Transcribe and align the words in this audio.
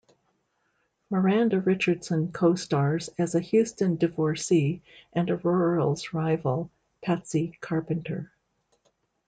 Miranda 1.11 1.59
Richardson 1.59 2.31
co-stars 2.31 3.11
as 3.19 3.35
a 3.35 3.39
Houston 3.39 3.97
divorcee 3.97 4.81
and 5.13 5.29
Aurora's 5.29 6.11
rival, 6.11 6.71
Patsy 7.03 7.55
Carpenter. 7.61 8.31